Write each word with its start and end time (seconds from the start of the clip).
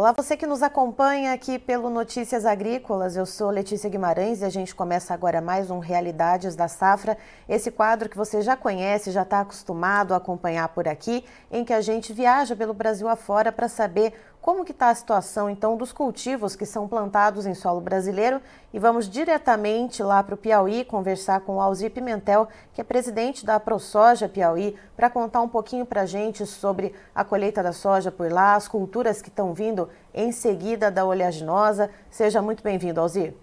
Olá, 0.00 0.14
você 0.16 0.34
que 0.34 0.46
nos 0.46 0.62
acompanha 0.62 1.34
aqui 1.34 1.58
pelo 1.58 1.90
Notícias 1.90 2.46
Agrícolas. 2.46 3.18
Eu 3.18 3.26
sou 3.26 3.50
Letícia 3.50 3.90
Guimarães 3.90 4.40
e 4.40 4.46
a 4.46 4.48
gente 4.48 4.74
começa 4.74 5.12
agora 5.12 5.42
mais 5.42 5.70
um 5.70 5.78
Realidades 5.78 6.56
da 6.56 6.68
Safra. 6.68 7.18
Esse 7.46 7.70
quadro 7.70 8.08
que 8.08 8.16
você 8.16 8.40
já 8.40 8.56
conhece, 8.56 9.10
já 9.10 9.24
está 9.24 9.40
acostumado 9.40 10.14
a 10.14 10.16
acompanhar 10.16 10.68
por 10.68 10.88
aqui, 10.88 11.22
em 11.50 11.66
que 11.66 11.74
a 11.74 11.82
gente 11.82 12.14
viaja 12.14 12.56
pelo 12.56 12.72
Brasil 12.72 13.08
afora 13.08 13.52
para 13.52 13.68
saber 13.68 14.14
como 14.42 14.64
que 14.64 14.72
está 14.72 14.88
a 14.88 14.94
situação, 14.94 15.50
então, 15.50 15.76
dos 15.76 15.92
cultivos 15.92 16.56
que 16.56 16.64
são 16.64 16.88
plantados 16.88 17.44
em 17.44 17.52
solo 17.52 17.78
brasileiro? 17.78 18.40
E 18.72 18.78
vamos 18.78 19.08
diretamente 19.08 20.02
lá 20.02 20.22
para 20.22 20.34
o 20.34 20.38
Piauí 20.38 20.82
conversar 20.82 21.40
com 21.40 21.56
o 21.56 21.60
Alzir 21.60 21.90
Pimentel, 21.90 22.48
que 22.72 22.80
é 22.80 22.84
presidente 22.84 23.44
da 23.44 23.60
ProSoja 23.60 24.30
Piauí, 24.30 24.74
para 24.96 25.10
contar 25.10 25.42
um 25.42 25.48
pouquinho 25.48 25.84
para 25.84 26.02
a 26.02 26.06
gente 26.06 26.46
sobre 26.46 26.94
a 27.14 27.22
colheita 27.22 27.62
da 27.62 27.72
soja 27.72 28.10
por 28.10 28.32
lá, 28.32 28.54
as 28.54 28.66
culturas 28.66 29.20
que 29.20 29.28
estão 29.28 29.52
vindo 29.52 29.90
em 30.14 30.32
seguida 30.32 30.90
da 30.90 31.04
oleaginosa. 31.04 31.90
Seja 32.10 32.40
muito 32.40 32.62
bem-vindo, 32.62 32.98
Alzir. 32.98 33.34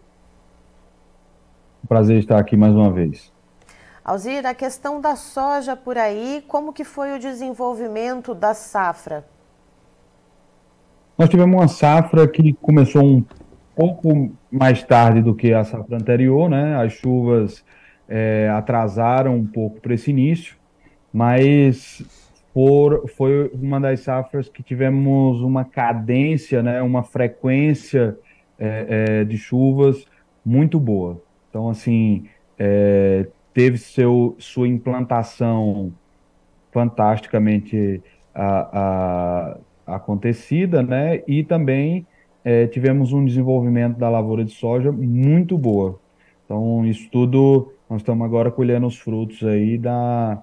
Prazer 1.87 2.17
estar 2.17 2.39
aqui 2.39 2.57
mais 2.57 2.73
uma 2.73 2.91
vez. 2.91 3.31
Alzir, 4.03 4.47
a 4.47 4.55
questão 4.55 4.99
da 4.99 5.15
soja 5.15 5.75
por 5.75 5.95
aí, 5.95 6.43
como 6.47 6.73
que 6.73 6.83
foi 6.83 7.15
o 7.15 7.19
desenvolvimento 7.19 8.33
da 8.33 8.55
safra? 8.55 9.23
Nós 11.17 11.29
tivemos 11.29 11.55
uma 11.55 11.67
safra 11.67 12.27
que 12.27 12.53
começou 12.53 13.03
um 13.03 13.25
pouco 13.75 14.31
mais 14.51 14.83
tarde 14.83 15.21
do 15.21 15.33
que 15.33 15.51
a 15.51 15.63
safra 15.63 15.97
anterior, 15.97 16.47
né? 16.47 16.75
As 16.75 16.93
chuvas 16.93 17.65
é, 18.07 18.47
atrasaram 18.53 19.35
um 19.35 19.45
pouco 19.45 19.81
para 19.81 19.95
esse 19.95 20.11
início, 20.11 20.55
mas 21.11 22.05
foi 23.15 23.49
uma 23.53 23.79
das 23.79 24.01
safras 24.01 24.47
que 24.47 24.61
tivemos 24.61 25.41
uma 25.41 25.65
cadência, 25.65 26.61
né? 26.61 26.83
Uma 26.83 27.01
frequência 27.01 28.15
é, 28.59 29.21
é, 29.21 29.23
de 29.23 29.37
chuvas 29.37 30.05
muito 30.45 30.79
boa. 30.79 31.19
Então, 31.49 31.67
assim, 31.67 32.25
é, 32.59 33.25
teve 33.55 33.79
seu, 33.79 34.35
sua 34.37 34.67
implantação 34.67 35.91
fantasticamente 36.71 38.03
a, 38.35 38.69
a 38.71 39.57
acontecida, 39.87 40.83
né? 40.83 41.23
E 41.25 41.43
também 41.43 42.05
é, 42.43 42.67
tivemos 42.67 43.13
um 43.13 43.25
desenvolvimento 43.25 43.97
da 43.97 44.09
lavoura 44.09 44.43
de 44.43 44.51
soja 44.51 44.91
muito 44.91 45.57
boa. 45.57 45.99
Então, 46.45 46.85
isso 46.85 47.09
tudo, 47.09 47.73
nós 47.89 48.01
estamos 48.01 48.25
agora 48.25 48.51
colhendo 48.51 48.85
os 48.85 48.97
frutos 48.97 49.43
aí 49.43 49.77
da, 49.77 50.41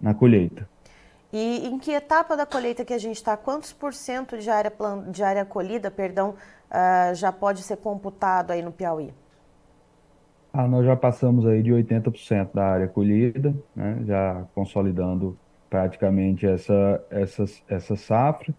na 0.00 0.12
colheita. 0.12 0.68
E 1.32 1.66
em 1.66 1.78
que 1.78 1.92
etapa 1.92 2.36
da 2.36 2.44
colheita 2.44 2.84
que 2.84 2.92
a 2.92 2.98
gente 2.98 3.16
está? 3.16 3.36
Quantos 3.36 3.72
por 3.72 3.94
cento 3.94 4.36
de 4.36 4.50
área, 4.50 4.72
de 5.10 5.22
área 5.22 5.44
colhida, 5.44 5.90
perdão, 5.90 6.34
uh, 6.70 7.14
já 7.14 7.30
pode 7.30 7.62
ser 7.62 7.76
computado 7.76 8.50
aí 8.50 8.62
no 8.62 8.72
Piauí? 8.72 9.12
Ah, 10.52 10.66
nós 10.66 10.84
já 10.84 10.96
passamos 10.96 11.46
aí 11.46 11.62
de 11.62 11.70
80% 11.70 12.50
da 12.52 12.64
área 12.64 12.88
colhida, 12.88 13.54
né, 13.74 14.02
já 14.04 14.44
consolidando 14.52 15.38
praticamente 15.68 16.44
essa, 16.44 17.04
essa, 17.08 17.44
essa 17.68 17.94
safra 17.94 18.52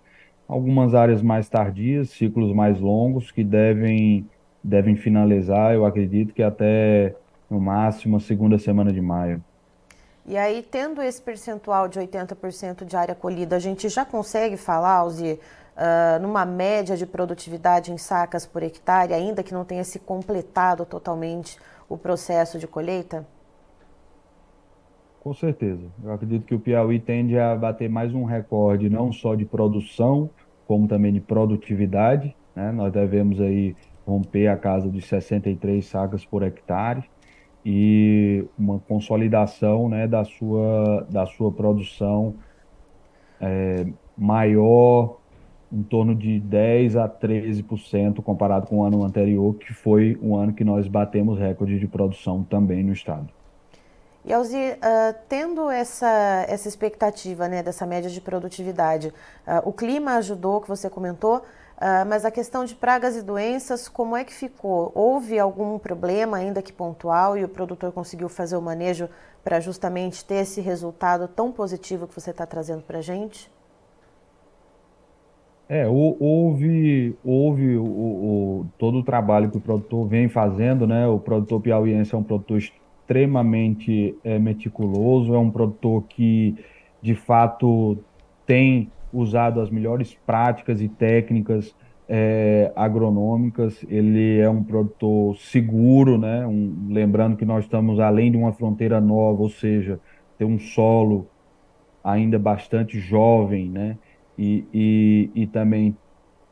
algumas 0.52 0.94
áreas 0.94 1.21
mais 1.21 1.47
tardias, 1.47 2.09
ciclos 2.09 2.53
mais 2.53 2.77
longos, 2.77 3.31
que 3.31 3.41
devem, 3.41 4.30
devem 4.61 4.97
finalizar, 4.97 5.73
eu 5.73 5.85
acredito 5.85 6.33
que 6.33 6.44
até 6.44 7.16
no 7.49 7.57
máximo 7.59 8.17
a 8.17 8.19
segunda 8.19 8.59
semana 8.59 8.91
de 8.91 8.99
maio. 8.99 9.41
E 10.25 10.35
aí, 10.38 10.61
tendo 10.61 11.02
esse 11.02 11.22
percentual 11.22 11.88
de 11.88 11.99
80% 12.02 12.83
de 12.83 12.97
área 12.97 13.16
colhida, 13.16 13.55
a 13.55 13.59
gente 13.59 13.88
já 13.88 14.03
consegue 14.03 14.57
falar, 14.57 14.95
Alzi, 14.95 15.39
uh, 15.77 16.22
numa 16.22 16.45
média 16.45 16.97
de 16.97 17.06
produtividade 17.06 17.94
em 17.94 17.97
sacas 17.97 18.45
por 18.45 18.62
hectare, 18.62 19.13
ainda 19.13 19.41
que 19.41 19.53
não 19.53 19.63
tenha 19.63 19.85
se 19.85 20.00
completado 20.00 20.85
totalmente 20.85 21.57
o 21.88 21.97
processo 21.97 22.59
de 22.59 22.68
colheita? 22.68 23.25
Com 25.22 25.33
certeza. 25.33 25.88
Eu 26.03 26.12
acredito 26.12 26.45
que 26.45 26.56
o 26.56 26.59
Piauí 26.59 27.00
tende 27.00 27.38
a 27.38 27.56
bater 27.56 27.89
mais 27.89 28.13
um 28.13 28.25
recorde, 28.25 28.89
não 28.89 29.13
só 29.13 29.33
de 29.35 29.45
produção, 29.45 30.29
como 30.71 30.87
também 30.87 31.11
de 31.11 31.19
produtividade. 31.19 32.33
Né? 32.55 32.71
Nós 32.71 32.93
devemos 32.93 33.41
aí 33.41 33.75
romper 34.07 34.47
a 34.47 34.55
casa 34.55 34.87
dos 34.87 35.05
63 35.05 35.85
sacas 35.85 36.23
por 36.23 36.43
hectare 36.43 37.03
e 37.65 38.45
uma 38.57 38.79
consolidação 38.79 39.89
né, 39.89 40.07
da, 40.07 40.23
sua, 40.23 41.05
da 41.09 41.25
sua 41.25 41.51
produção 41.51 42.35
é, 43.41 43.85
maior, 44.17 45.17
em 45.69 45.83
torno 45.83 46.15
de 46.15 46.39
10 46.39 46.95
a 46.95 47.09
13% 47.09 48.21
comparado 48.21 48.65
com 48.65 48.77
o 48.77 48.83
ano 48.85 49.03
anterior, 49.03 49.53
que 49.55 49.73
foi 49.73 50.17
um 50.21 50.38
ano 50.38 50.53
que 50.53 50.63
nós 50.63 50.88
batemos 50.88 51.38
recorde 51.38 51.77
de 51.79 51.88
produção 51.88 52.45
também 52.45 52.81
no 52.81 52.93
estado. 52.93 53.27
E 54.23 54.31
Alzir, 54.31 54.77
uh, 54.77 55.15
tendo 55.27 55.69
essa, 55.69 56.45
essa 56.47 56.67
expectativa 56.67 57.47
né, 57.47 57.63
dessa 57.63 57.87
média 57.87 58.09
de 58.09 58.21
produtividade, 58.21 59.07
uh, 59.07 59.67
o 59.67 59.73
clima 59.73 60.15
ajudou, 60.17 60.61
que 60.61 60.67
você 60.67 60.91
comentou, 60.91 61.37
uh, 61.37 62.05
mas 62.07 62.23
a 62.23 62.29
questão 62.29 62.63
de 62.63 62.75
pragas 62.75 63.15
e 63.15 63.23
doenças, 63.23 63.89
como 63.89 64.15
é 64.15 64.23
que 64.23 64.31
ficou? 64.31 64.91
Houve 64.93 65.39
algum 65.39 65.79
problema, 65.79 66.37
ainda 66.37 66.61
que 66.61 66.71
pontual, 66.71 67.35
e 67.35 67.43
o 67.43 67.49
produtor 67.49 67.91
conseguiu 67.91 68.29
fazer 68.29 68.55
o 68.55 68.61
manejo 68.61 69.09
para 69.43 69.59
justamente 69.59 70.23
ter 70.23 70.35
esse 70.35 70.61
resultado 70.61 71.27
tão 71.27 71.51
positivo 71.51 72.07
que 72.07 72.13
você 72.13 72.29
está 72.29 72.45
trazendo 72.45 72.83
para 72.83 72.99
a 72.99 73.01
gente? 73.01 73.51
É, 75.67 75.88
houve, 75.88 77.17
houve 77.23 77.77
o, 77.77 77.83
o, 77.85 78.65
todo 78.77 78.99
o 78.99 79.03
trabalho 79.03 79.49
que 79.49 79.57
o 79.57 79.61
produtor 79.61 80.05
vem 80.05 80.27
fazendo, 80.27 80.85
né? 80.85 81.07
O 81.07 81.17
produtor 81.17 81.61
piauiense 81.61 82.13
é 82.13 82.17
um 82.17 82.23
produtor 82.23 82.61
extremamente 83.11 84.16
é, 84.23 84.39
meticuloso, 84.39 85.35
é 85.35 85.38
um 85.38 85.51
produtor 85.51 86.03
que, 86.07 86.55
de 87.01 87.13
fato, 87.13 87.97
tem 88.45 88.89
usado 89.11 89.59
as 89.59 89.69
melhores 89.69 90.17
práticas 90.25 90.81
e 90.81 90.88
técnicas 90.88 91.75
é, 92.07 92.71
agronômicas. 92.73 93.85
Ele 93.89 94.39
é 94.39 94.50
um 94.50 94.63
produtor 94.63 95.38
seguro, 95.38 96.17
né? 96.17 96.47
Um, 96.47 96.88
lembrando 96.89 97.35
que 97.35 97.44
nós 97.44 97.66
estamos 97.66 98.00
além 98.00 98.31
de 98.31 98.38
uma 98.38 98.53
fronteira 98.53 99.01
nova, 99.01 99.41
ou 99.41 99.50
seja, 99.50 100.00
tem 100.38 100.47
um 100.47 100.57
solo 100.57 101.27
ainda 102.01 102.39
bastante 102.39 102.97
jovem, 102.97 103.69
né? 103.69 103.97
E, 104.38 104.63
e, 104.73 105.29
e 105.35 105.47
também 105.47 105.97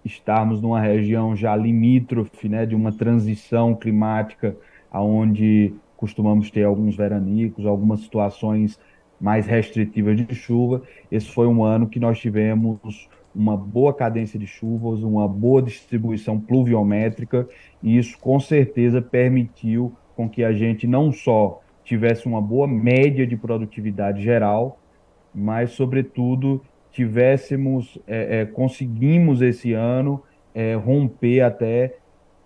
estarmos 0.04 0.62
numa 0.62 0.82
região 0.82 1.38
já 1.38 1.56
limítrofe, 1.56 2.50
né? 2.50 2.66
De 2.66 2.76
uma 2.76 2.92
transição 2.92 3.74
climática 3.74 4.58
aonde 4.92 5.74
costumamos 6.00 6.50
ter 6.50 6.64
alguns 6.64 6.96
veranicos, 6.96 7.66
algumas 7.66 8.00
situações 8.00 8.80
mais 9.20 9.46
restritivas 9.46 10.16
de 10.16 10.34
chuva. 10.34 10.82
Esse 11.12 11.28
foi 11.28 11.46
um 11.46 11.62
ano 11.62 11.90
que 11.90 12.00
nós 12.00 12.18
tivemos 12.18 13.10
uma 13.36 13.58
boa 13.58 13.94
cadência 13.94 14.40
de 14.40 14.48
chuvas, 14.48 15.04
uma 15.04 15.28
boa 15.28 15.62
distribuição 15.62 16.40
pluviométrica, 16.40 17.46
e 17.84 17.98
isso 17.98 18.18
com 18.18 18.40
certeza 18.40 19.02
permitiu 19.02 19.94
com 20.16 20.30
que 20.30 20.42
a 20.42 20.54
gente 20.54 20.88
não 20.88 21.12
só 21.12 21.60
tivesse 21.84 22.26
uma 22.28 22.42
boa 22.42 22.66
média 22.66 23.28
de 23.28 23.36
produtividade 23.36 24.24
geral, 24.24 24.80
mas, 25.36 25.72
sobretudo, 25.72 26.62
tivéssemos, 26.94 28.00
é, 28.08 28.40
é, 28.40 28.46
conseguimos 28.46 29.42
esse 29.42 29.74
ano 29.74 30.24
é, 30.56 30.76
romper 30.76 31.42
até 31.42 31.98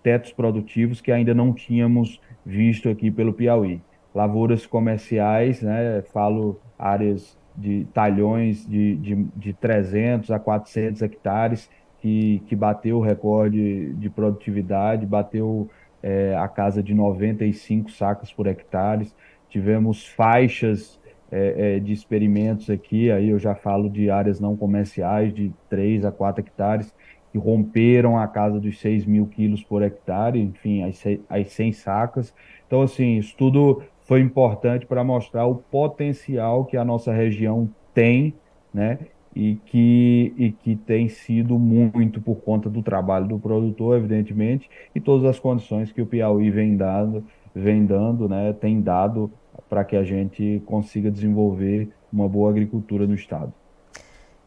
tetos 0.04 0.32
produtivos 0.32 1.00
que 1.00 1.10
ainda 1.10 1.34
não 1.34 1.52
tínhamos 1.52 2.20
visto 2.44 2.90
aqui 2.90 3.10
pelo 3.10 3.32
Piauí. 3.32 3.80
Lavouras 4.14 4.66
comerciais, 4.66 5.62
né, 5.62 6.02
falo 6.12 6.60
áreas 6.78 7.36
de 7.56 7.86
talhões 7.94 8.66
de, 8.66 8.96
de, 8.96 9.14
de 9.34 9.52
300 9.54 10.30
a 10.30 10.38
400 10.38 11.00
hectares, 11.02 11.70
que, 12.00 12.42
que 12.46 12.54
bateu 12.54 12.98
o 12.98 13.00
recorde 13.00 13.94
de 13.94 14.10
produtividade, 14.10 15.06
bateu 15.06 15.70
é, 16.02 16.36
a 16.36 16.46
casa 16.46 16.82
de 16.82 16.92
95 16.92 17.90
sacas 17.90 18.30
por 18.30 18.46
hectare. 18.46 19.10
Tivemos 19.48 20.06
faixas 20.06 21.00
é, 21.32 21.76
é, 21.76 21.80
de 21.80 21.92
experimentos 21.92 22.68
aqui, 22.68 23.10
aí 23.10 23.30
eu 23.30 23.38
já 23.38 23.54
falo 23.54 23.88
de 23.88 24.10
áreas 24.10 24.38
não 24.38 24.54
comerciais, 24.54 25.32
de 25.32 25.50
3 25.70 26.04
a 26.04 26.12
4 26.12 26.44
hectares, 26.44 26.94
que 27.34 27.38
romperam 27.38 28.16
a 28.16 28.28
casa 28.28 28.60
dos 28.60 28.78
6 28.78 29.04
mil 29.06 29.26
quilos 29.26 29.60
por 29.64 29.82
hectare, 29.82 30.40
enfim, 30.40 30.84
as, 30.84 31.02
as 31.28 31.50
100 31.50 31.72
sacas. 31.72 32.32
Então, 32.64 32.80
assim, 32.80 33.18
isso 33.18 33.34
tudo 33.36 33.82
foi 34.02 34.20
importante 34.20 34.86
para 34.86 35.02
mostrar 35.02 35.44
o 35.44 35.56
potencial 35.56 36.64
que 36.64 36.76
a 36.76 36.84
nossa 36.84 37.12
região 37.12 37.68
tem, 37.92 38.34
né? 38.72 39.00
E 39.34 39.56
que, 39.66 40.32
e 40.38 40.52
que 40.52 40.76
tem 40.76 41.08
sido 41.08 41.58
muito 41.58 42.20
por 42.20 42.36
conta 42.36 42.70
do 42.70 42.84
trabalho 42.84 43.26
do 43.26 43.36
produtor, 43.36 43.96
evidentemente, 43.96 44.70
e 44.94 45.00
todas 45.00 45.24
as 45.24 45.40
condições 45.40 45.90
que 45.90 46.00
o 46.00 46.06
Piauí 46.06 46.52
vem 46.52 46.76
dando, 46.76 47.24
vem 47.52 47.84
dando, 47.84 48.28
né? 48.28 48.52
Tem 48.52 48.80
dado 48.80 49.28
para 49.68 49.84
que 49.84 49.96
a 49.96 50.04
gente 50.04 50.62
consiga 50.66 51.10
desenvolver 51.10 51.88
uma 52.12 52.28
boa 52.28 52.48
agricultura 52.48 53.08
no 53.08 53.14
estado. 53.16 53.52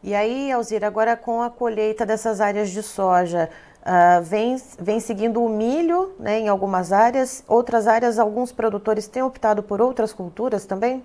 E 0.02 0.14
aí, 0.14 0.52
Alzira, 0.52 0.86
agora 0.86 1.16
com 1.16 1.42
a 1.42 1.50
colheita 1.50 2.06
dessas 2.06 2.40
áreas 2.40 2.70
de 2.70 2.82
soja, 2.82 3.50
uh, 3.82 4.22
vem, 4.22 4.56
vem 4.80 5.00
seguindo 5.00 5.42
o 5.42 5.48
milho 5.48 6.12
né, 6.20 6.38
em 6.38 6.48
algumas 6.48 6.92
áreas, 6.92 7.44
outras 7.48 7.88
áreas, 7.88 8.18
alguns 8.18 8.52
produtores 8.52 9.08
têm 9.08 9.22
optado 9.22 9.62
por 9.62 9.80
outras 9.80 10.12
culturas 10.12 10.64
também? 10.64 11.02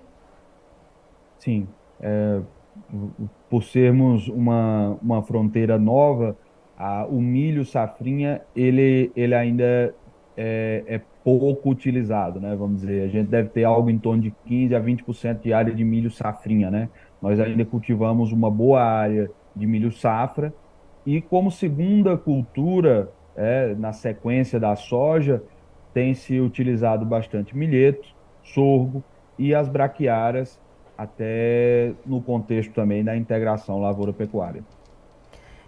Sim. 1.39 1.67
É, 1.99 2.39
por 3.49 3.63
sermos 3.63 4.27
uma, 4.27 4.97
uma 5.01 5.23
fronteira 5.23 5.77
nova, 5.79 6.37
a, 6.77 7.05
o 7.05 7.19
milho 7.19 7.65
safrinha, 7.65 8.41
ele, 8.55 9.11
ele 9.15 9.33
ainda 9.33 9.93
é, 10.35 10.83
é, 10.87 11.01
pouco 11.23 11.69
utilizado, 11.69 12.39
né? 12.39 12.55
Vamos 12.55 12.81
dizer, 12.81 13.03
a 13.03 13.07
gente 13.07 13.27
deve 13.29 13.49
ter 13.49 13.63
algo 13.63 13.89
em 13.89 13.97
torno 13.97 14.21
de 14.21 14.31
15 14.45 14.75
a 14.75 14.81
20% 14.81 15.41
de 15.41 15.53
área 15.53 15.73
de 15.73 15.83
milho 15.83 16.11
safrinha, 16.11 16.69
né? 16.69 16.89
Nós 17.23 17.39
ainda 17.39 17.63
cultivamos 17.63 18.33
uma 18.33 18.51
boa 18.51 18.83
área 18.83 19.31
de 19.55 19.65
milho 19.65 19.93
safra 19.93 20.53
e 21.05 21.21
como 21.21 21.49
segunda 21.49 22.17
cultura, 22.17 23.09
é, 23.33 23.73
na 23.75 23.93
sequência 23.93 24.59
da 24.59 24.75
soja, 24.75 25.41
tem 25.93 26.13
se 26.13 26.41
utilizado 26.41 27.05
bastante 27.05 27.55
milheto, 27.55 28.09
sorgo 28.43 29.01
e 29.39 29.55
as 29.55 29.69
braquiárias, 29.69 30.59
até 30.97 31.93
no 32.05 32.21
contexto 32.21 32.73
também 32.73 33.05
da 33.05 33.15
integração 33.15 33.79
lavoura-pecuária. 33.79 34.61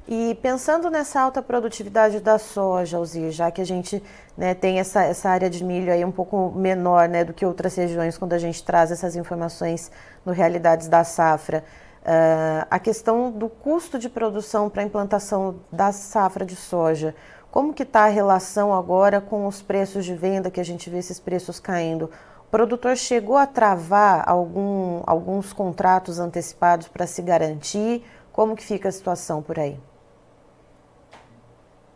E 0.08 0.36
pensando 0.36 0.92
nessa 0.92 1.20
alta 1.20 1.42
produtividade 1.42 2.20
da 2.20 2.38
soja, 2.38 2.98
Alzir, 2.98 3.32
já 3.32 3.50
que 3.50 3.60
a 3.60 3.66
gente 3.66 4.04
né, 4.38 4.54
tem 4.54 4.80
essa, 4.80 5.04
essa 5.04 5.30
área 5.30 5.50
de 5.50 5.64
milho 5.64 5.92
aí 5.92 6.06
um 6.06 6.12
pouco 6.12 6.52
menor 6.56 7.10
né, 7.10 7.24
do 7.24 7.34
que 7.34 7.44
outras 7.44 7.74
regiões 7.76 8.16
quando 8.16 8.34
a 8.34 8.38
gente 8.38 8.64
traz 8.64 8.92
essas 8.92 9.16
informações 9.16 9.92
no 10.24 10.32
Realidades 10.32 10.88
da 10.88 11.04
Safra, 11.04 11.64
uh, 12.04 12.68
a 12.70 12.78
questão 12.78 13.32
do 13.32 13.50
custo 13.50 13.98
de 13.98 14.08
produção 14.08 14.70
para 14.70 14.84
a 14.84 14.86
implantação 14.86 15.62
da 15.72 15.92
safra 15.92 16.46
de 16.46 16.56
soja, 16.56 17.16
como 17.50 17.74
que 17.74 17.82
está 17.82 18.02
a 18.02 18.10
relação 18.10 18.72
agora 18.72 19.20
com 19.20 19.48
os 19.48 19.64
preços 19.64 20.06
de 20.06 20.14
venda, 20.14 20.52
que 20.52 20.60
a 20.60 20.66
gente 20.66 20.88
vê 20.88 21.00
esses 21.00 21.20
preços 21.20 21.60
caindo? 21.60 22.12
O 22.42 22.52
produtor 22.52 22.96
chegou 22.96 23.38
a 23.38 23.48
travar 23.48 24.24
algum, 24.30 25.02
alguns 25.08 25.52
contratos 25.52 26.20
antecipados 26.20 26.88
para 26.90 27.08
se 27.08 27.24
garantir? 27.24 28.06
Como 28.32 28.56
que 28.56 28.64
fica 28.64 28.90
a 28.90 28.92
situação 28.92 29.42
por 29.42 29.58
aí? 29.58 29.80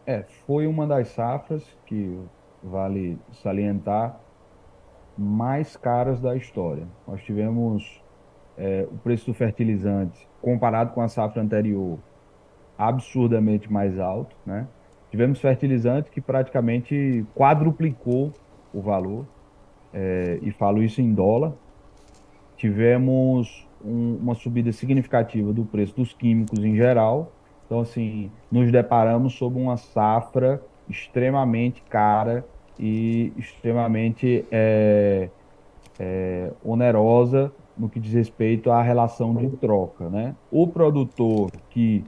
É, 0.09 0.23
foi 0.47 0.65
uma 0.65 0.87
das 0.87 1.09
safras 1.09 1.63
que 1.85 2.19
vale 2.63 3.19
salientar 3.43 4.19
mais 5.15 5.77
caras 5.77 6.19
da 6.19 6.35
história. 6.35 6.87
Nós 7.07 7.21
tivemos 7.21 8.01
é, 8.57 8.87
o 8.91 8.97
preço 8.97 9.27
do 9.27 9.35
fertilizante 9.35 10.27
comparado 10.41 10.93
com 10.93 11.01
a 11.01 11.07
safra 11.07 11.43
anterior 11.43 11.99
absurdamente 12.75 13.71
mais 13.71 13.99
alto, 13.99 14.35
né? 14.43 14.67
Tivemos 15.11 15.39
fertilizante 15.39 16.09
que 16.09 16.19
praticamente 16.19 17.23
quadruplicou 17.35 18.33
o 18.73 18.81
valor, 18.81 19.27
é, 19.93 20.39
e 20.41 20.49
falo 20.49 20.81
isso 20.81 20.99
em 21.01 21.13
dólar. 21.13 21.53
Tivemos 22.57 23.67
um, 23.85 24.15
uma 24.15 24.33
subida 24.33 24.71
significativa 24.71 25.53
do 25.53 25.65
preço 25.65 25.95
dos 25.95 26.13
químicos 26.13 26.63
em 26.63 26.75
geral, 26.75 27.31
então, 27.69 27.81
assim, 27.81 28.31
nos 28.51 28.71
deparamos 28.71 29.33
sob 29.33 29.59
uma 29.59 29.77
safra 29.77 30.59
extremamente 30.89 31.83
cara 31.83 32.43
e 32.79 33.31
extremamente 33.37 34.43
é, 34.51 35.29
é, 35.99 36.51
onerosa 36.65 37.51
no 37.77 37.87
que 37.87 37.99
diz 37.99 38.11
respeito 38.11 38.71
à 38.71 38.81
relação 38.81 39.35
de 39.35 39.47
troca, 39.57 40.09
né? 40.09 40.35
O 40.49 40.65
produtor 40.65 41.51
que 41.69 42.03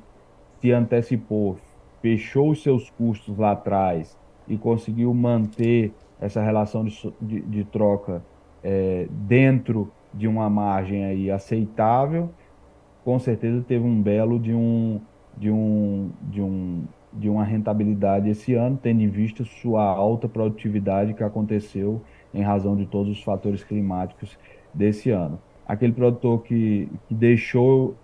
se 0.60 0.72
antecipou, 0.72 1.58
fechou 2.02 2.50
os 2.50 2.64
seus 2.64 2.90
custos 2.90 3.38
lá 3.38 3.52
atrás 3.52 4.18
e 4.48 4.58
conseguiu 4.58 5.14
manter 5.14 5.94
essa 6.20 6.42
relação 6.42 6.84
de, 6.84 7.14
de, 7.22 7.40
de 7.40 7.64
troca 7.66 8.24
é, 8.64 9.06
dentro 9.12 9.92
de 10.12 10.28
uma 10.28 10.50
margem 10.50 11.06
aí 11.06 11.30
aceitável, 11.30 12.32
com 13.06 13.20
certeza 13.20 13.64
teve 13.68 13.86
um 13.86 14.02
belo 14.02 14.40
de 14.40 14.56
um 14.56 15.00
de, 15.38 15.50
um, 15.50 16.12
de, 16.24 16.42
um, 16.42 16.84
de 17.14 17.30
uma 17.30 17.44
rentabilidade 17.44 18.30
esse 18.30 18.54
ano, 18.54 18.80
tendo 18.82 19.02
em 19.02 19.08
vista 19.08 19.44
sua 19.44 19.84
alta 19.84 20.28
produtividade 20.28 21.14
que 21.14 21.24
aconteceu 21.24 22.02
em 22.34 22.42
razão 22.42 22.76
de 22.76 22.86
todos 22.86 23.12
os 23.12 23.24
fatores 23.24 23.64
climáticos 23.64 24.38
desse 24.74 25.10
ano. 25.10 25.40
Aquele 25.68 25.94
produtor 25.94 26.44
que, 26.44 26.90
que 27.08 27.14
deixou 27.14 27.96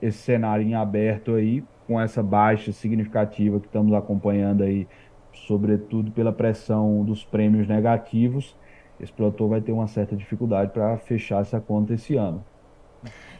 esse 0.00 0.18
cenário 0.18 0.66
em 0.66 0.74
aberto 0.74 1.34
aí, 1.34 1.62
com 1.86 2.00
essa 2.00 2.22
baixa 2.22 2.72
significativa 2.72 3.60
que 3.60 3.66
estamos 3.66 3.94
acompanhando 3.94 4.64
aí, 4.64 4.88
sobretudo 5.32 6.10
pela 6.10 6.32
pressão 6.32 7.04
dos 7.04 7.24
prêmios 7.24 7.68
negativos, 7.68 8.56
esse 8.98 9.12
produtor 9.12 9.48
vai 9.48 9.60
ter 9.60 9.72
uma 9.72 9.86
certa 9.86 10.16
dificuldade 10.16 10.72
para 10.72 10.96
fechar 10.98 11.42
essa 11.42 11.60
conta 11.60 11.94
esse 11.94 12.16
ano. 12.16 12.42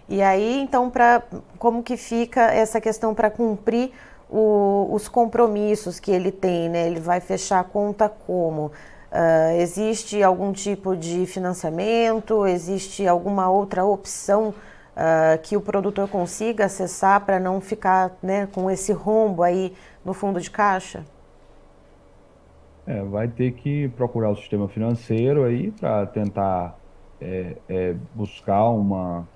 E 0.08 0.23
aí, 0.23 0.61
então, 0.61 0.88
pra, 0.88 1.23
como 1.58 1.82
que 1.82 1.97
fica 1.97 2.43
essa 2.43 2.81
questão 2.81 3.14
para 3.14 3.31
cumprir 3.31 3.93
o, 4.31 4.88
os 4.93 5.08
compromissos 5.08 5.99
que 5.99 6.11
ele 6.11 6.31
tem, 6.31 6.69
né? 6.69 6.87
Ele 6.87 7.00
vai 7.00 7.20
fechar 7.20 7.61
a 7.61 7.64
conta 7.64 8.08
como? 8.08 8.67
Uh, 9.11 9.61
existe 9.61 10.23
algum 10.23 10.53
tipo 10.53 10.97
de 10.97 11.26
financiamento? 11.26 12.47
Existe 12.47 13.06
alguma 13.06 13.49
outra 13.49 13.85
opção 13.85 14.49
uh, 14.50 15.38
que 15.43 15.56
o 15.56 15.61
produtor 15.61 16.08
consiga 16.08 16.67
acessar 16.67 17.25
para 17.25 17.41
não 17.41 17.61
ficar 17.61 18.17
né, 18.23 18.47
com 18.53 18.70
esse 18.70 18.93
rombo 18.93 19.43
aí 19.43 19.73
no 20.05 20.12
fundo 20.12 20.41
de 20.41 20.50
caixa? 20.50 21.05
É, 22.87 23.03
vai 23.03 23.26
ter 23.26 23.53
que 23.53 23.88
procurar 23.88 24.31
o 24.31 24.37
sistema 24.37 24.69
financeiro 24.69 25.44
aí 25.44 25.73
para 25.73 26.06
tentar 26.06 26.79
é, 27.20 27.56
é, 27.69 27.94
buscar 28.14 28.69
uma, 28.69 29.26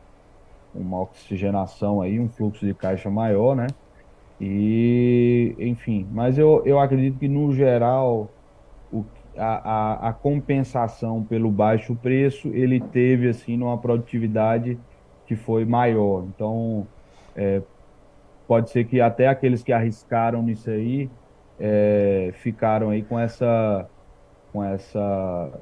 uma 0.75 1.01
oxigenação 1.01 2.01
aí, 2.01 2.19
um 2.21 2.29
fluxo 2.29 2.65
de 2.65 2.75
caixa 2.75 3.11
maior, 3.11 3.57
né? 3.57 3.67
E, 4.41 5.55
enfim, 5.59 6.07
mas 6.11 6.39
eu, 6.39 6.63
eu 6.65 6.81
acredito 6.81 7.19
que 7.19 7.29
no 7.29 7.53
geral 7.53 8.31
o, 8.91 9.05
a, 9.37 9.45
a, 9.45 10.09
a 10.09 10.13
compensação 10.13 11.23
pelo 11.23 11.51
baixo 11.51 11.95
preço 11.95 12.49
ele 12.49 12.81
teve 12.81 13.29
assim 13.29 13.57
numa 13.57 13.77
produtividade 13.77 14.79
que 15.27 15.37
foi 15.37 15.65
maior. 15.65 16.25
Então, 16.25 16.87
é, 17.37 17.61
pode 18.49 18.71
ser 18.71 18.85
que 18.85 19.00
até 19.00 19.29
aqueles 19.29 19.62
que 19.62 19.73
arriscaram 19.73 20.43
nisso 20.43 20.71
aí 20.71 21.11
é, 21.59 22.31
ficaram 22.35 22.91
aí 22.91 23.03
com 23.03 23.19
essa 23.19 23.89
com 24.53 24.65
essa 24.65 25.53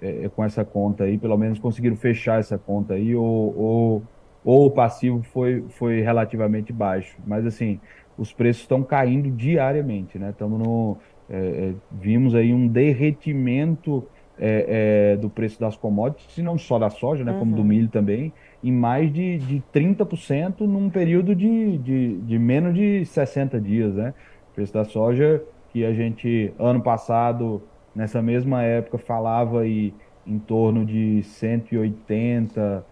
é, 0.00 0.28
com 0.30 0.42
essa 0.42 0.64
conta 0.64 1.04
aí, 1.04 1.18
pelo 1.18 1.36
menos 1.36 1.58
conseguiram 1.58 1.96
fechar 1.96 2.40
essa 2.40 2.58
conta 2.58 2.94
aí 2.94 3.14
ou, 3.14 3.56
ou 3.56 4.02
ou 4.44 4.66
o 4.66 4.70
passivo 4.70 5.22
foi, 5.22 5.64
foi 5.70 6.00
relativamente 6.00 6.72
baixo. 6.72 7.16
Mas 7.26 7.46
assim, 7.46 7.80
os 8.16 8.32
preços 8.32 8.62
estão 8.62 8.82
caindo 8.82 9.30
diariamente, 9.30 10.18
né? 10.18 10.30
Estamos 10.30 10.58
no. 10.58 10.96
É, 11.30 11.36
é, 11.36 11.74
vimos 11.90 12.34
aí 12.34 12.52
um 12.52 12.66
derretimento 12.66 14.06
é, 14.38 15.12
é, 15.12 15.16
do 15.16 15.30
preço 15.30 15.58
das 15.60 15.76
commodities, 15.76 16.36
e 16.36 16.42
não 16.42 16.58
só 16.58 16.78
da 16.78 16.90
soja, 16.90 17.24
né? 17.24 17.32
Uhum. 17.32 17.38
Como 17.38 17.54
do 17.54 17.62
uhum. 17.62 17.68
milho 17.68 17.88
também, 17.88 18.32
em 18.62 18.72
mais 18.72 19.12
de, 19.12 19.38
de 19.38 19.62
30% 19.72 20.60
num 20.60 20.90
período 20.90 21.34
de, 21.34 21.78
de, 21.78 22.16
de 22.18 22.38
menos 22.38 22.74
de 22.74 23.04
60 23.04 23.60
dias, 23.60 23.94
né? 23.94 24.14
O 24.50 24.54
preço 24.54 24.72
da 24.72 24.84
soja, 24.84 25.42
que 25.70 25.84
a 25.84 25.92
gente, 25.92 26.52
ano 26.58 26.82
passado, 26.82 27.62
nessa 27.94 28.20
mesma 28.20 28.62
época, 28.62 28.98
falava 28.98 29.60
aí 29.60 29.94
em 30.26 30.38
torno 30.38 30.84
de 30.84 31.22
180 31.22 32.84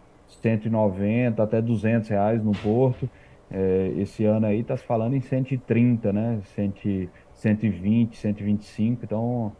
190 0.42 1.42
até 1.42 1.60
200 1.60 2.08
reais 2.08 2.42
no 2.42 2.52
Porto. 2.52 3.08
É, 3.50 3.92
esse 3.96 4.24
ano 4.24 4.46
aí 4.46 4.60
está 4.60 4.76
se 4.76 4.84
falando 4.84 5.14
em 5.14 5.20
130, 5.20 6.12
né? 6.12 6.40
100, 6.54 7.08
120, 7.34 8.16
125. 8.16 9.04
Então, 9.04 9.52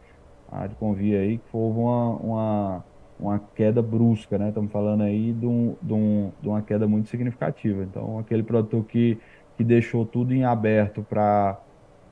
há 0.49 0.67
de 0.67 0.75
convir 0.75 1.19
aí 1.19 1.37
que 1.37 1.43
houve 1.51 1.79
uma, 1.79 2.09
uma, 2.17 2.85
uma 3.19 3.39
queda 3.55 3.81
brusca, 3.81 4.37
né? 4.37 4.49
Estamos 4.49 4.71
falando 4.71 5.03
aí 5.03 5.33
de, 5.33 5.45
um, 5.45 5.75
de, 5.81 5.93
um, 5.93 6.31
de 6.41 6.47
uma 6.47 6.61
queda 6.61 6.87
muito 6.87 7.09
significativa. 7.09 7.83
Então, 7.83 8.19
aquele 8.19 8.43
produtor 8.43 8.83
que, 8.85 9.17
que 9.57 9.63
deixou 9.63 10.05
tudo 10.05 10.33
em 10.33 10.43
aberto 10.45 11.03
para 11.03 11.59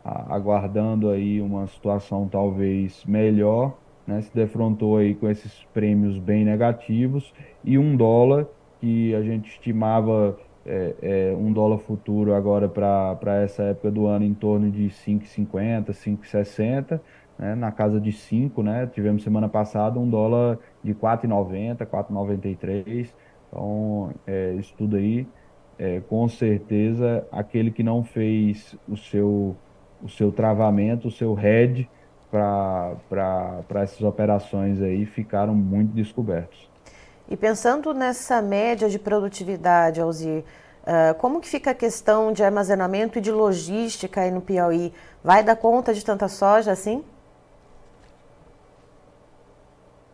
aguardando 0.03 1.09
aí 1.09 1.41
uma 1.41 1.67
situação 1.67 2.27
talvez 2.27 3.03
melhor, 3.05 3.77
né, 4.09 4.21
se 4.21 4.33
defrontou 4.33 4.97
aí 4.97 5.13
com 5.13 5.29
esses 5.29 5.63
prêmios 5.71 6.17
bem 6.17 6.43
negativos 6.43 7.31
e 7.63 7.77
um 7.77 7.95
dólar 7.95 8.47
que 8.81 9.13
a 9.13 9.21
gente 9.21 9.49
estimava 9.51 10.35
é, 10.65 10.95
é, 11.01 11.35
um 11.37 11.53
dólar 11.53 11.77
futuro 11.77 12.33
agora 12.33 12.67
para 12.67 13.41
essa 13.43 13.63
época 13.63 13.91
do 13.91 14.07
ano 14.07 14.25
em 14.25 14.33
torno 14.33 14.71
de 14.71 14.87
5,50, 14.87 15.91
5,60, 15.91 16.99
né, 17.37 17.53
na 17.53 17.71
casa 17.71 18.01
de 18.01 18.11
5, 18.11 18.63
né? 18.63 18.87
Tivemos 18.87 19.23
semana 19.23 19.47
passada 19.47 19.99
um 19.99 20.09
dólar 20.09 20.57
de 20.83 20.93
4,90, 20.93 21.85
4,93. 21.85 23.13
Então, 23.47 24.11
é, 24.25 24.53
isso 24.53 24.73
tudo 24.77 24.97
aí 24.97 25.27
é, 25.77 26.01
com 26.01 26.27
certeza 26.27 27.25
aquele 27.31 27.71
que 27.71 27.83
não 27.83 28.03
fez 28.03 28.75
o 28.87 28.97
seu, 28.97 29.55
o 30.03 30.09
seu 30.09 30.31
travamento, 30.31 31.07
o 31.07 31.11
seu 31.11 31.33
head 31.33 31.87
para 32.29 33.81
essas 33.81 34.01
operações 34.01 34.81
aí 34.81 35.05
ficaram 35.05 35.53
muito 35.53 35.93
descobertos. 35.93 36.69
E 37.29 37.37
pensando 37.37 37.93
nessa 37.93 38.41
média 38.41 38.89
de 38.89 38.97
produtividade, 38.97 40.01
Alzir, 40.01 40.43
uh, 40.83 41.13
como 41.19 41.39
que 41.39 41.47
fica 41.47 41.71
a 41.71 41.75
questão 41.75 42.31
de 42.31 42.43
armazenamento 42.43 43.19
e 43.19 43.21
de 43.21 43.31
logística 43.31 44.21
aí 44.21 44.31
no 44.31 44.41
Piauí? 44.41 44.91
Vai 45.23 45.43
dar 45.43 45.55
conta 45.55 45.93
de 45.93 46.03
tanta 46.03 46.27
soja 46.27 46.71
assim? 46.71 47.03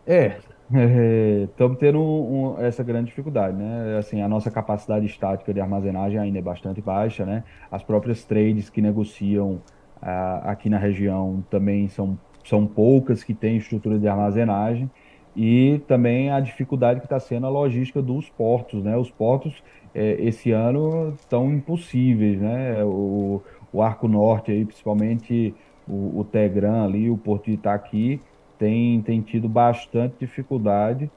É, 0.74 1.44
estamos 1.44 1.78
tendo 1.78 2.00
um, 2.00 2.56
um, 2.56 2.60
essa 2.60 2.82
grande 2.82 3.06
dificuldade, 3.06 3.56
né? 3.56 3.98
Assim, 3.98 4.20
a 4.20 4.28
nossa 4.28 4.50
capacidade 4.50 5.06
estática 5.06 5.54
de 5.54 5.60
armazenagem 5.60 6.18
ainda 6.18 6.40
é 6.40 6.42
bastante 6.42 6.80
baixa, 6.80 7.24
né? 7.24 7.44
As 7.70 7.84
próprias 7.84 8.24
trades 8.24 8.68
que 8.68 8.82
negociam 8.82 9.60
aqui 10.00 10.68
na 10.68 10.78
região 10.78 11.44
também 11.50 11.88
são, 11.88 12.18
são 12.44 12.66
poucas 12.66 13.24
que 13.24 13.34
têm 13.34 13.56
estrutura 13.56 13.98
de 13.98 14.06
armazenagem 14.06 14.90
e 15.34 15.80
também 15.86 16.30
a 16.30 16.40
dificuldade 16.40 17.00
que 17.00 17.06
está 17.06 17.20
sendo 17.20 17.46
a 17.46 17.50
logística 17.50 18.00
dos 18.00 18.28
portos, 18.30 18.82
né? 18.82 18.96
Os 18.96 19.10
portos 19.10 19.62
é, 19.94 20.16
esse 20.20 20.50
ano 20.50 21.14
estão 21.18 21.52
impossíveis, 21.52 22.40
né? 22.40 22.82
O, 22.84 23.42
o 23.72 23.82
Arco 23.82 24.08
Norte 24.08 24.50
aí, 24.50 24.64
principalmente 24.64 25.54
o, 25.86 26.20
o 26.20 26.24
Tegran 26.24 26.84
ali, 26.84 27.10
o 27.10 27.18
Porto 27.18 27.46
de 27.46 27.52
Itaqui, 27.52 28.20
tem, 28.58 29.02
tem 29.02 29.20
tido 29.20 29.48
bastante 29.48 30.14
dificuldade 30.20 31.10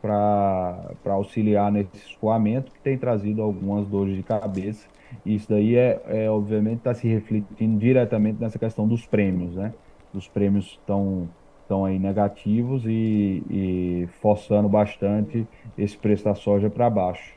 para 0.00 0.88
auxiliar 1.04 1.70
nesse 1.70 1.96
escoamento, 1.96 2.72
que 2.72 2.80
tem 2.80 2.96
trazido 2.96 3.42
algumas 3.42 3.86
dores 3.86 4.16
de 4.16 4.22
cabeça. 4.22 4.88
Isso 5.24 5.48
daí 5.48 5.76
é, 5.76 6.00
é 6.06 6.30
obviamente, 6.30 6.78
está 6.78 6.94
se 6.94 7.06
refletindo 7.08 7.78
diretamente 7.78 8.40
nessa 8.40 8.58
questão 8.58 8.86
dos 8.86 9.06
prêmios, 9.06 9.54
né? 9.54 9.72
Os 10.14 10.28
prêmios 10.28 10.78
estão 10.80 11.28
estão 11.66 11.84
aí 11.84 11.98
negativos 11.98 12.84
e, 12.86 13.42
e 13.50 14.08
forçando 14.20 14.68
bastante 14.68 15.46
esse 15.76 15.98
preço 15.98 16.24
da 16.24 16.34
soja 16.34 16.70
para 16.70 16.88
baixo. 16.88 17.34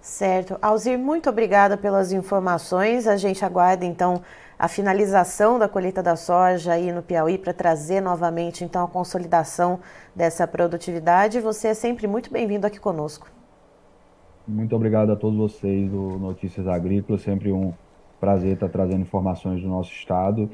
Certo. 0.00 0.58
Alzir, 0.60 0.98
muito 0.98 1.30
obrigada 1.30 1.78
pelas 1.78 2.12
informações. 2.12 3.06
A 3.06 3.16
gente 3.16 3.42
aguarda 3.42 3.86
então 3.86 4.20
a 4.58 4.68
finalização 4.68 5.58
da 5.58 5.66
colheita 5.68 6.02
da 6.02 6.14
soja 6.14 6.72
aí 6.72 6.92
no 6.92 7.02
Piauí 7.02 7.38
para 7.38 7.54
trazer 7.54 8.02
novamente 8.02 8.64
então 8.64 8.84
a 8.84 8.88
consolidação 8.88 9.80
dessa 10.14 10.46
produtividade. 10.46 11.40
Você 11.40 11.68
é 11.68 11.74
sempre 11.74 12.06
muito 12.06 12.30
bem-vindo 12.30 12.66
aqui 12.66 12.78
conosco. 12.78 13.28
Muito 14.46 14.76
obrigado 14.76 15.10
a 15.10 15.16
todos 15.16 15.38
vocês 15.38 15.90
do 15.90 16.18
Notícias 16.18 16.66
Agrícolas, 16.66 17.22
sempre 17.22 17.50
um 17.50 17.72
prazer 18.20 18.52
estar 18.52 18.68
trazendo 18.68 19.00
informações 19.00 19.62
do 19.62 19.68
nosso 19.68 19.90
estado 19.90 20.50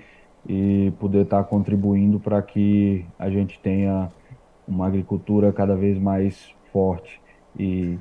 e 0.48 0.92
poder 1.00 1.24
estar 1.24 1.42
contribuindo 1.42 2.20
para 2.20 2.40
que 2.40 3.04
a 3.18 3.28
gente 3.28 3.58
tenha 3.58 4.08
uma 4.66 4.86
agricultura 4.86 5.52
cada 5.52 5.74
vez 5.74 5.98
mais 5.98 6.54
forte 6.72 7.20
e 7.58 7.98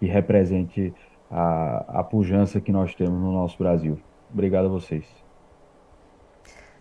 que 0.00 0.06
represente 0.06 0.92
a, 1.30 2.00
a 2.00 2.02
pujança 2.02 2.60
que 2.60 2.72
nós 2.72 2.92
temos 2.96 3.20
no 3.20 3.32
nosso 3.32 3.56
Brasil. 3.56 4.00
Obrigado 4.32 4.64
a 4.64 4.68
vocês. 4.68 5.06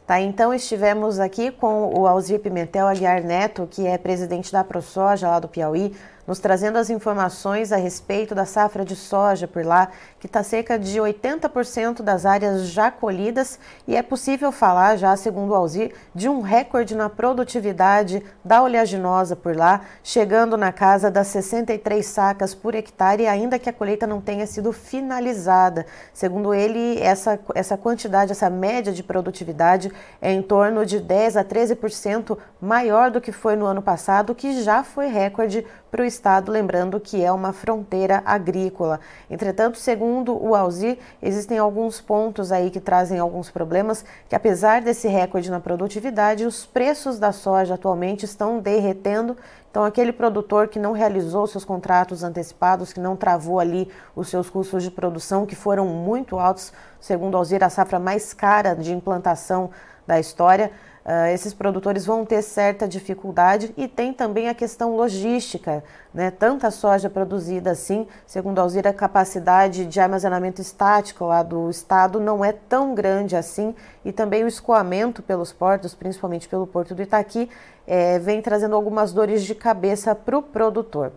Tá, 0.10 0.20
então 0.20 0.52
estivemos 0.52 1.20
aqui 1.20 1.52
com 1.52 1.94
o 1.96 2.08
Alzir 2.08 2.40
Pimentel 2.40 2.88
Aguiar 2.88 3.24
Neto, 3.24 3.68
que 3.70 3.86
é 3.86 3.96
presidente 3.96 4.52
da 4.52 4.64
ProSoja 4.64 5.28
lá 5.28 5.40
do 5.40 5.48
Piauí, 5.48 5.94
nos 6.30 6.38
trazendo 6.38 6.78
as 6.78 6.92
informações 6.92 7.72
a 7.72 7.76
respeito 7.76 8.36
da 8.36 8.46
safra 8.46 8.86
de 8.86 8.96
soja 8.96 9.48
por 9.48 9.66
lá, 9.66 9.90
que 10.20 10.28
está 10.28 10.44
cerca 10.44 10.78
de 10.78 11.00
80% 11.00 12.04
das 12.04 12.24
áreas 12.24 12.68
já 12.68 12.92
colhidas 12.92 13.58
e 13.88 13.96
é 13.96 14.04
possível 14.04 14.52
falar, 14.52 14.96
já 14.96 15.18
segundo 15.18 15.50
o 15.50 15.56
Alzir, 15.56 15.92
de 16.14 16.30
um 16.30 16.42
recorde 16.42 16.96
na 16.96 17.10
produtividade 17.10 18.24
da 18.46 18.62
oleaginosa 18.62 19.36
por 19.36 19.56
lá, 19.56 19.82
chegando 20.04 20.56
na 20.56 20.72
casa 20.72 21.10
das 21.10 21.30
63 21.30 22.06
sacas 22.06 22.54
por 22.54 22.76
hectare, 22.76 23.26
ainda 23.26 23.58
que 23.58 23.68
a 23.68 23.74
colheita 23.74 24.06
não 24.06 24.22
tenha 24.22 24.46
sido 24.46 24.72
finalizada. 24.72 25.88
Segundo 26.14 26.54
ele, 26.54 27.02
essa, 27.02 27.40
essa 27.56 27.76
quantidade, 27.76 28.34
essa 28.34 28.52
média 28.52 28.94
de 28.94 29.02
produtividade 29.02 29.92
é 30.22 30.32
em 30.32 30.44
torno 30.44 30.86
de 30.86 31.00
10 31.00 31.38
a 31.38 31.44
13% 31.44 32.38
maior 32.62 33.10
do 33.10 33.20
que 33.20 33.32
foi 33.32 33.56
no 33.56 33.66
ano 33.66 33.82
passado, 33.82 34.36
que 34.36 34.62
já 34.62 34.84
foi 34.84 35.08
recorde 35.08 35.66
para 35.90 36.02
o 36.02 36.06
estado, 36.06 36.52
lembrando 36.52 37.00
que 37.00 37.24
é 37.24 37.32
uma 37.32 37.52
fronteira 37.52 38.22
agrícola. 38.26 39.00
Entretanto, 39.30 39.78
segundo 39.78 40.38
o 40.42 40.56
Alzir, 40.56 40.98
existem 41.22 41.58
alguns 41.58 42.00
pontos 42.00 42.52
aí 42.52 42.70
que 42.70 42.80
trazem 42.80 43.20
alguns 43.20 43.50
problemas, 43.50 44.06
que 44.28 44.36
apesar 44.36 44.82
desse 44.82 45.08
recorde 45.08 45.50
na 45.50 45.60
produtividade, 45.60 46.46
os 46.46 46.66
preços 46.66 47.18
da 47.18 47.32
soja 47.32 47.74
atualmente 47.74 48.26
estão 48.26 48.60
derretendo. 48.60 49.36
Então, 49.72 49.84
aquele 49.84 50.12
produtor 50.12 50.68
que 50.68 50.80
não 50.80 50.94
realizou 50.94 51.46
seus 51.46 51.64
contratos 51.64 52.24
antecipados, 52.24 52.92
que 52.92 53.00
não 53.00 53.16
travou 53.16 53.60
ali 53.60 53.90
os 54.16 54.28
seus 54.30 54.50
custos 54.50 54.84
de 54.84 54.92
produção, 54.92 55.46
que 55.46 55.56
foram 55.56 55.86
muito 55.86 56.40
altos, 56.40 56.74
segundo 57.00 57.38
Alzir, 57.38 57.64
a 57.64 57.70
safra 57.70 58.00
mais 58.00 58.34
cara 58.34 58.76
de 58.76 58.94
implantação 58.94 59.70
da 60.08 60.20
história, 60.20 60.72
Uh, 61.06 61.34
esses 61.34 61.54
produtores 61.54 62.06
vão 62.06 62.26
ter 62.26 62.42
certa 62.42 62.88
dificuldade 62.88 63.74
e 63.78 63.88
tem 63.88 64.14
também 64.14 64.50
a 64.50 64.54
questão 64.54 64.96
logística, 64.96 65.84
né? 66.14 66.30
Tanta 66.30 66.70
soja 66.70 67.10
produzida 67.10 67.72
assim, 67.72 68.06
segundo 68.28 68.60
a 68.60 68.62
Alzira, 68.62 68.90
a 68.90 68.94
capacidade 68.94 69.86
de 69.86 70.00
armazenamento 70.00 70.62
estático 70.62 71.26
lá 71.26 71.42
do 71.42 71.70
estado 71.70 72.20
não 72.20 72.44
é 72.44 72.52
tão 72.52 72.94
grande 72.94 73.36
assim 73.36 73.74
e 74.04 74.12
também 74.12 74.44
o 74.44 74.48
escoamento 74.48 75.24
pelos 75.24 75.54
portos, 75.54 75.96
principalmente 75.96 76.48
pelo 76.48 76.68
porto 76.68 76.94
do 76.94 77.02
Itaqui, 77.02 77.50
é, 77.88 78.20
vem 78.20 78.42
trazendo 78.42 78.76
algumas 78.76 79.14
dores 79.14 79.44
de 79.44 79.56
cabeça 79.56 80.14
para 80.14 80.38
o 80.38 80.44
produtor. 80.44 81.12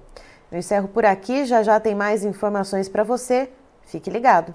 Eu 0.51 0.59
encerro 0.59 0.89
por 0.89 1.05
aqui, 1.05 1.45
já 1.45 1.63
já 1.63 1.81
tem 1.81 1.95
mais 1.95 2.25
informações 2.25 2.89
para 2.89 3.03
você. 3.03 3.51
Fique 3.85 4.09
ligado. 4.09 4.55